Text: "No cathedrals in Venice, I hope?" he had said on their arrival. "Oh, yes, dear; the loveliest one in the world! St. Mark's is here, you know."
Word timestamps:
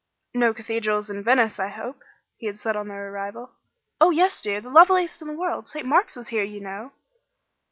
"No 0.33 0.51
cathedrals 0.51 1.11
in 1.11 1.21
Venice, 1.23 1.59
I 1.59 1.67
hope?" 1.67 2.01
he 2.37 2.47
had 2.47 2.57
said 2.57 2.75
on 2.75 2.87
their 2.87 3.11
arrival. 3.13 3.51
"Oh, 3.99 4.09
yes, 4.09 4.41
dear; 4.41 4.59
the 4.59 4.71
loveliest 4.71 5.21
one 5.21 5.29
in 5.29 5.35
the 5.35 5.39
world! 5.39 5.69
St. 5.69 5.85
Mark's 5.85 6.17
is 6.17 6.29
here, 6.29 6.41
you 6.41 6.59
know." 6.59 6.91